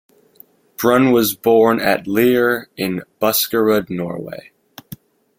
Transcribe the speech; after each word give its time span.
Brun 0.77 1.11
was 1.11 1.35
born 1.35 1.79
at 1.79 2.07
Lier 2.07 2.71
in 2.75 3.03
Buskerud, 3.21 3.91
Norway. 3.91 4.51